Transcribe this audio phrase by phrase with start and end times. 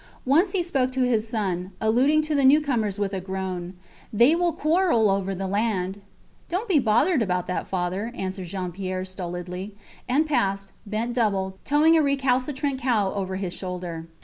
[0.25, 3.75] Once he spoke to his son, alluding to the newcomers with a groan:
[4.11, 6.01] They will quarrel over the land.
[6.49, 9.75] Dont bother about that, father, answered Jean Pierre, stolidly,
[10.09, 14.07] and passed, bent double, towing a recalcitrant cow over his shoulder.